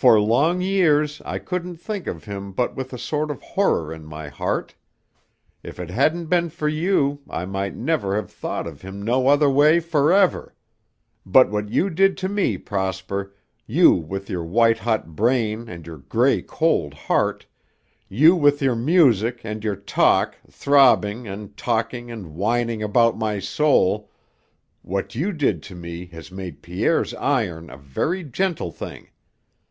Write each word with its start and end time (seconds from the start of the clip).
For 0.00 0.18
long 0.18 0.62
years 0.62 1.20
I 1.26 1.38
couldn't 1.38 1.76
think 1.76 2.06
of 2.06 2.24
him 2.24 2.52
but 2.52 2.74
with 2.74 2.94
a 2.94 2.98
sort 2.98 3.30
of 3.30 3.42
horror 3.42 3.92
in 3.92 4.06
my 4.06 4.28
heart. 4.30 4.74
If 5.62 5.78
it 5.78 5.90
hadn't 5.90 6.28
been 6.30 6.48
for 6.48 6.68
you, 6.70 7.20
I 7.28 7.44
might 7.44 7.76
never 7.76 8.16
have 8.16 8.30
thought 8.32 8.66
of 8.66 8.80
him 8.80 9.02
no 9.02 9.28
other 9.28 9.50
way 9.50 9.78
forever. 9.78 10.54
But 11.26 11.50
what 11.50 11.68
you 11.68 11.90
did 11.90 12.16
to 12.16 12.30
me, 12.30 12.56
Prosper, 12.56 13.34
you 13.66 13.92
with 13.92 14.30
your 14.30 14.42
white 14.42 14.78
hot 14.78 15.14
brain 15.14 15.68
and 15.68 15.86
your 15.86 15.98
gray 15.98 16.40
cold 16.40 16.94
heart, 16.94 17.44
you 18.08 18.34
with 18.34 18.62
your 18.62 18.74
music 18.76 19.42
and 19.44 19.62
your 19.62 19.76
talk 19.76 20.34
throbbing 20.50 21.28
and 21.28 21.54
talking 21.58 22.10
and 22.10 22.34
whining 22.36 22.82
about 22.82 23.18
my 23.18 23.38
soul, 23.38 24.10
what 24.80 25.14
you 25.14 25.30
did 25.30 25.62
to 25.64 25.74
me 25.74 26.06
has 26.06 26.32
made 26.32 26.62
Pierre's 26.62 27.12
iron 27.16 27.68
a 27.68 27.76
very 27.76 28.24
gentle 28.24 28.70
thing. 28.70 29.08